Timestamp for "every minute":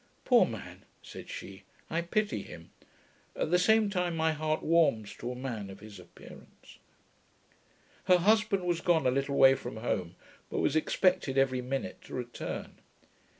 11.37-12.01